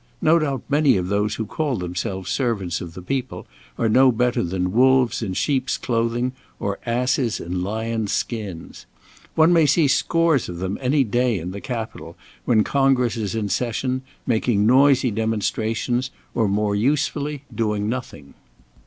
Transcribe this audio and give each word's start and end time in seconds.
No 0.19 0.39
doubt 0.39 0.63
many 0.67 0.97
of 0.97 1.09
those 1.09 1.35
who 1.35 1.45
call 1.45 1.75
themselves 1.75 2.31
servants 2.31 2.81
of 2.81 2.95
the 2.95 3.03
people 3.03 3.45
are 3.77 3.87
no 3.87 4.11
better 4.11 4.41
than 4.41 4.71
wolves 4.71 5.21
in 5.21 5.35
sheep's 5.35 5.77
clothing, 5.77 6.31
or 6.59 6.79
asses 6.87 7.39
in 7.39 7.61
lions' 7.61 8.11
skins. 8.11 8.87
One 9.35 9.53
may 9.53 9.67
see 9.67 9.87
scores 9.87 10.49
of 10.49 10.57
them 10.57 10.79
any 10.81 11.03
day 11.03 11.37
in 11.37 11.51
the 11.51 11.61
Capitol 11.61 12.17
when 12.45 12.63
Congress 12.63 13.15
is 13.15 13.35
in 13.35 13.47
session, 13.49 14.01
making 14.25 14.65
noisy 14.65 15.11
demonstrations, 15.11 16.09
or 16.33 16.47
more 16.47 16.73
usefully 16.75 17.43
doing 17.53 17.87
nothing. 17.87 18.33